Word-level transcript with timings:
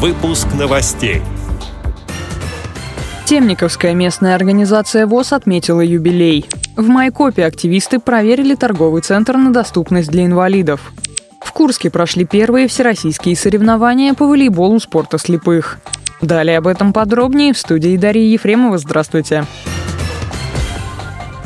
Выпуск 0.00 0.46
новостей. 0.56 1.22
Темниковская 3.26 3.94
местная 3.94 4.36
организация 4.36 5.08
ВОЗ 5.08 5.32
отметила 5.32 5.80
юбилей. 5.80 6.46
В 6.76 6.86
Майкопе 6.86 7.44
активисты 7.44 7.98
проверили 7.98 8.54
торговый 8.54 9.02
центр 9.02 9.36
на 9.36 9.52
доступность 9.52 10.08
для 10.08 10.24
инвалидов. 10.24 10.92
В 11.40 11.52
Курске 11.52 11.90
прошли 11.90 12.24
первые 12.24 12.68
всероссийские 12.68 13.34
соревнования 13.34 14.14
по 14.14 14.28
волейболу 14.28 14.78
спорта 14.78 15.18
слепых. 15.18 15.80
Далее 16.22 16.58
об 16.58 16.68
этом 16.68 16.92
подробнее 16.92 17.52
в 17.52 17.58
студии 17.58 17.96
Дарьи 17.96 18.30
Ефремова. 18.30 18.78
Здравствуйте. 18.78 19.46
Здравствуйте. 19.46 19.77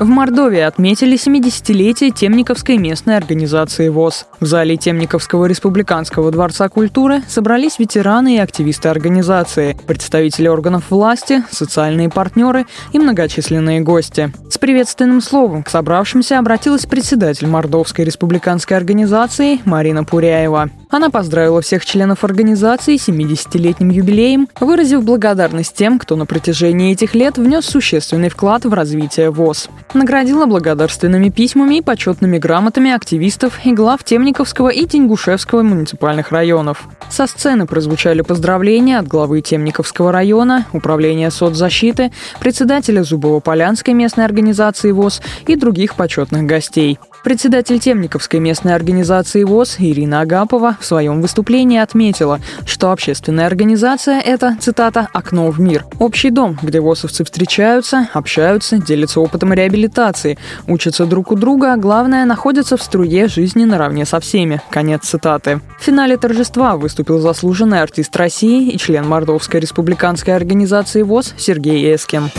В 0.00 0.06
Мордовии 0.06 0.60
отметили 0.60 1.16
70-летие 1.16 2.10
Темниковской 2.10 2.78
местной 2.78 3.16
организации 3.16 3.88
ВОЗ. 3.88 4.26
В 4.40 4.44
зале 4.44 4.76
Темниковского 4.76 5.46
республиканского 5.46 6.32
дворца 6.32 6.68
культуры 6.68 7.22
собрались 7.28 7.78
ветераны 7.78 8.36
и 8.36 8.38
активисты 8.38 8.88
организации, 8.88 9.76
представители 9.86 10.48
органов 10.48 10.90
власти, 10.90 11.44
социальные 11.48 12.08
партнеры 12.08 12.66
и 12.92 12.98
многочисленные 12.98 13.80
гости. 13.80 14.32
С 14.50 14.58
приветственным 14.58 15.20
словом 15.20 15.62
к 15.62 15.70
собравшимся 15.70 16.40
обратилась 16.40 16.86
председатель 16.86 17.46
Мордовской 17.46 18.04
республиканской 18.04 18.76
организации 18.76 19.60
Марина 19.64 20.02
Пуряева. 20.02 20.70
Она 20.94 21.10
поздравила 21.10 21.60
всех 21.60 21.84
членов 21.84 22.22
организации 22.22 22.96
с 22.96 23.08
70-летним 23.08 23.90
юбилеем, 23.90 24.46
выразив 24.60 25.02
благодарность 25.02 25.74
тем, 25.74 25.98
кто 25.98 26.14
на 26.14 26.24
протяжении 26.24 26.92
этих 26.92 27.16
лет 27.16 27.36
внес 27.36 27.64
существенный 27.64 28.28
вклад 28.28 28.64
в 28.64 28.72
развитие 28.72 29.30
ВОЗ. 29.30 29.70
Наградила 29.92 30.46
благодарственными 30.46 31.30
письмами 31.30 31.78
и 31.78 31.82
почетными 31.82 32.38
грамотами 32.38 32.92
активистов 32.92 33.66
и 33.66 33.72
глав 33.72 34.04
Темниковского 34.04 34.68
и 34.68 34.86
Тенгушевского 34.86 35.64
муниципальных 35.64 36.30
районов. 36.30 36.84
Со 37.10 37.26
сцены 37.26 37.66
прозвучали 37.66 38.20
поздравления 38.20 39.00
от 39.00 39.08
главы 39.08 39.40
Темниковского 39.40 40.12
района, 40.12 40.64
управления 40.72 41.32
соцзащиты, 41.32 42.12
председателя 42.38 43.02
Зубово-Полянской 43.02 43.94
местной 43.94 44.26
организации 44.26 44.92
ВОЗ 44.92 45.22
и 45.48 45.56
других 45.56 45.96
почетных 45.96 46.44
гостей. 46.44 47.00
Председатель 47.24 47.78
Темниковской 47.78 48.38
местной 48.38 48.74
организации 48.74 49.44
ВОЗ 49.44 49.76
Ирина 49.78 50.20
Агапова 50.20 50.76
в 50.78 50.84
своем 50.84 51.22
выступлении 51.22 51.78
отметила, 51.78 52.38
что 52.66 52.92
общественная 52.92 53.46
организация– 53.46 54.20
это, 54.24 54.58
цитата, 54.60 55.08
«окно 55.14 55.50
в 55.50 55.58
мир». 55.58 55.86
Общий 55.98 56.28
дом, 56.28 56.58
где 56.60 56.80
ВОЗовцы 56.80 57.24
встречаются, 57.24 58.10
общаются, 58.12 58.76
делятся 58.76 59.20
опытом 59.20 59.54
реабилитации, 59.54 60.38
учатся 60.66 61.06
друг 61.06 61.32
у 61.32 61.34
друга, 61.34 61.72
а 61.72 61.76
главное– 61.78 62.24
находятся 62.26 62.76
в 62.76 62.82
струе 62.82 63.26
жизни 63.26 63.64
наравне 63.64 64.04
со 64.04 64.20
всеми. 64.20 64.60
Конец 64.68 65.04
цитаты. 65.04 65.62
В 65.80 65.82
финале 65.82 66.18
торжества 66.18 66.76
выступил 66.76 67.20
заслуженный 67.20 67.80
артист 67.80 68.14
России 68.16 68.68
и 68.68 68.76
член 68.76 69.08
Мордовской 69.08 69.60
республиканской 69.60 70.36
организации 70.36 71.00
ВОЗ 71.00 71.32
Сергей 71.38 71.94
Эскин. 71.94 72.30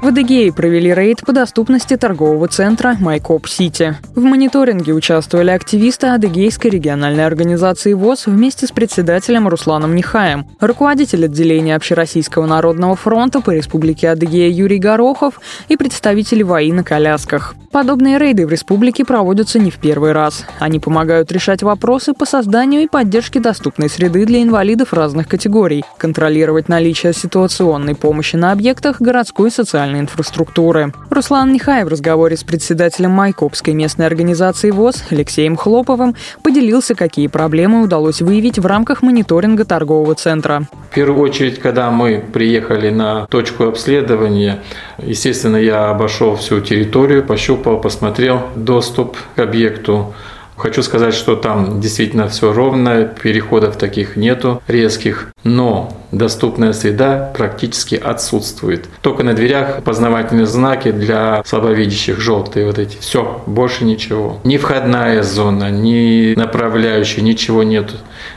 В 0.00 0.06
Адыгее 0.06 0.50
провели 0.50 0.94
рейд 0.94 1.20
по 1.26 1.34
доступности 1.34 1.94
торгового 1.94 2.48
центра 2.48 2.96
Майкоп-Сити. 2.98 3.96
В 4.16 4.22
мониторинге 4.22 4.94
участвовали 4.94 5.50
активисты 5.50 6.06
Адыгейской 6.06 6.70
региональной 6.70 7.26
организации 7.26 7.92
ВОИ 7.92 8.24
вместе 8.24 8.66
с 8.66 8.72
председателем 8.72 9.46
Русланом 9.46 9.94
Нехаем, 9.94 10.46
руководитель 10.58 11.26
отделения 11.26 11.76
Общероссийского 11.76 12.46
народного 12.46 12.96
фронта 12.96 13.42
по 13.42 13.50
республике 13.50 14.08
Адыгея 14.08 14.48
Юрий 14.48 14.78
Горохов 14.78 15.38
и 15.68 15.76
представители 15.76 16.42
ВОИ 16.42 16.72
на 16.72 16.82
колясках. 16.82 17.54
Подобные 17.72 18.18
рейды 18.18 18.48
в 18.48 18.50
республике 18.50 19.04
проводятся 19.04 19.60
не 19.60 19.70
в 19.70 19.78
первый 19.78 20.10
раз. 20.10 20.44
Они 20.58 20.80
помогают 20.80 21.30
решать 21.30 21.62
вопросы 21.62 22.12
по 22.14 22.26
созданию 22.26 22.82
и 22.82 22.88
поддержке 22.88 23.38
доступной 23.38 23.88
среды 23.88 24.26
для 24.26 24.42
инвалидов 24.42 24.92
разных 24.92 25.28
категорий, 25.28 25.84
контролировать 25.96 26.68
наличие 26.68 27.12
ситуационной 27.12 27.94
помощи 27.94 28.34
на 28.34 28.50
объектах 28.50 29.00
городской 29.00 29.52
социальной 29.52 30.00
инфраструктуры. 30.00 30.92
Руслан 31.10 31.52
Нехай 31.52 31.84
в 31.84 31.88
разговоре 31.88 32.36
с 32.36 32.42
председателем 32.42 33.12
Майкопской 33.12 33.72
местной 33.72 34.06
организации 34.06 34.72
ВОИ 34.72 35.04
Алексеем 35.10 35.54
Хлоповым 35.54 36.16
поделился, 36.42 36.96
какие 36.96 37.28
проблемы 37.28 37.82
удалось 37.82 38.20
выявить 38.20 38.58
в 38.58 38.66
рамках 38.66 39.02
мониторинга 39.02 39.64
торгового 39.64 40.16
центра. 40.16 40.64
В 40.90 40.94
первую 40.96 41.22
очередь, 41.22 41.60
когда 41.60 41.92
мы 41.92 42.20
приехали 42.32 42.90
на 42.90 43.26
точку 43.26 43.66
обследования, 43.68 44.58
естественно, 44.98 45.56
я 45.56 45.90
обошел 45.90 46.34
всю 46.34 46.60
территорию, 46.60 47.24
пощупал, 47.24 47.59
посмотрел 47.60 48.42
доступ 48.56 49.16
к 49.36 49.38
объекту. 49.38 50.14
Хочу 50.56 50.82
сказать, 50.82 51.14
что 51.14 51.36
там 51.36 51.80
действительно 51.80 52.28
все 52.28 52.52
ровно, 52.52 53.04
переходов 53.04 53.76
таких 53.78 54.16
нету 54.16 54.60
резких, 54.68 55.28
но 55.42 55.90
доступная 56.12 56.74
среда 56.74 57.32
практически 57.34 57.94
отсутствует. 57.94 58.86
Только 59.00 59.22
на 59.22 59.32
дверях 59.32 59.82
познавательные 59.82 60.44
знаки 60.44 60.90
для 60.90 61.42
слабовидящих, 61.46 62.20
желтые 62.20 62.66
вот 62.66 62.78
эти. 62.78 62.98
Все, 62.98 63.42
больше 63.46 63.86
ничего. 63.86 64.38
Ни 64.44 64.58
входная 64.58 65.22
зона, 65.22 65.70
ни 65.70 66.34
направляющая, 66.36 67.22
ничего 67.22 67.62
нету. 67.62 67.94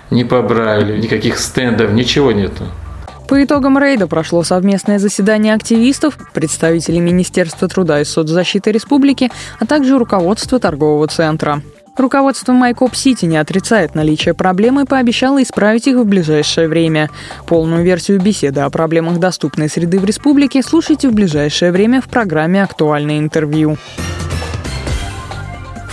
Ни 0.10 0.24
по 0.24 0.42
Брайлю, 0.42 0.96
никаких 0.96 1.38
стендов, 1.38 1.92
ничего 1.92 2.32
нету. 2.32 2.64
По 3.34 3.44
итогам 3.44 3.80
рейда 3.80 4.06
прошло 4.06 4.44
совместное 4.44 5.00
заседание 5.00 5.56
активистов, 5.56 6.20
представителей 6.36 7.00
Министерства 7.00 7.68
труда 7.68 8.00
и 8.00 8.06
соцзащиты 8.06 8.72
республики, 8.72 9.32
а 9.60 9.66
также 9.66 9.98
руководства 9.98 10.60
торгового 10.60 11.08
центра. 11.08 11.64
Руководство 11.98 12.54
Майкоп 12.54 12.94
Сити 12.94 13.26
не 13.26 13.38
отрицает 13.38 13.96
наличие 13.96 14.36
проблем 14.36 14.80
и 14.80 14.86
пообещало 14.86 15.42
исправить 15.42 15.88
их 15.88 15.98
в 15.98 16.06
ближайшее 16.06 16.68
время. 16.68 17.10
Полную 17.48 17.84
версию 17.84 18.22
беседы 18.22 18.62
о 18.62 18.70
проблемах 18.70 19.18
доступной 19.18 19.68
среды 19.68 19.98
в 19.98 20.06
республике 20.06 20.62
слушайте 20.62 21.10
в 21.10 21.14
ближайшее 21.16 21.72
время 21.72 22.02
в 22.02 22.10
программе 22.10 22.62
«Актуальное 22.62 23.18
интервью». 23.18 23.78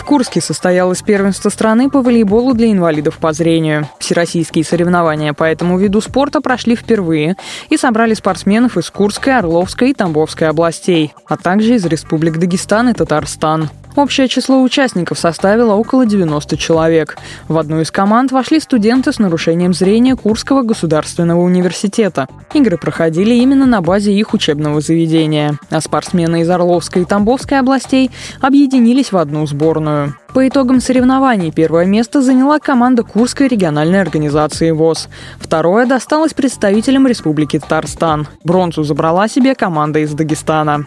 В 0.01 0.05
Курске 0.11 0.41
состоялось 0.41 1.03
первенство 1.03 1.51
страны 1.51 1.91
по 1.91 2.01
волейболу 2.01 2.55
для 2.55 2.73
инвалидов 2.73 3.19
по 3.19 3.35
зрению. 3.35 3.87
Всероссийские 3.99 4.65
соревнования 4.65 5.35
по 5.35 5.45
этому 5.45 5.79
виду 5.79 6.01
спорта 6.01 6.41
прошли 6.41 6.75
впервые 6.75 7.37
и 7.69 7.77
собрали 7.77 8.15
спортсменов 8.15 8.79
из 8.79 8.91
Курской, 8.91 9.37
Орловской 9.37 9.91
и 9.91 9.95
Тамбовской 9.95 10.49
областей, 10.49 11.13
а 11.27 11.37
также 11.37 11.75
из 11.75 11.85
республик 11.85 12.39
Дагестан 12.39 12.89
и 12.89 12.95
Татарстан. 12.95 13.69
Общее 13.97 14.29
число 14.29 14.63
участников 14.63 15.19
составило 15.19 15.75
около 15.75 16.07
90 16.07 16.57
человек. 16.57 17.19
В 17.49 17.59
одну 17.59 17.81
из 17.81 17.91
команд 17.91 18.31
вошли 18.31 18.61
студенты 18.61 19.13
с 19.13 19.19
нарушением 19.19 19.75
зрения 19.75 20.15
Курского 20.15 20.63
государственного 20.63 21.41
университета. 21.41 22.29
Игры 22.55 22.79
проходили 22.79 23.35
именно 23.35 23.67
на 23.67 23.81
базе 23.81 24.13
их 24.13 24.33
учебного 24.33 24.81
заведения. 24.81 25.59
А 25.71 25.81
спортсмены 25.81 26.43
из 26.43 26.51
Орловской 26.51 27.03
и 27.03 27.05
Тамбовской 27.05 27.59
областей 27.59 28.11
объединились 28.41 29.13
в 29.13 29.17
одну 29.17 29.47
сборную. 29.47 30.15
По 30.35 30.47
итогам 30.47 30.81
соревнований 30.81 31.51
первое 31.51 31.87
место 31.87 32.23
заняла 32.23 32.61
команда 32.61 33.03
Курской 33.03 33.49
региональной 33.49 34.01
организации 34.01 34.71
ВОЗ. 34.71 35.09
Второе 35.41 35.87
досталось 35.87 36.35
представителям 36.35 37.09
Республики 37.09 37.59
Татарстан. 37.59 38.29
Бронзу 38.45 38.85
забрала 38.85 39.27
себе 39.27 39.57
команда 39.57 39.99
из 39.99 40.13
Дагестана. 40.13 40.87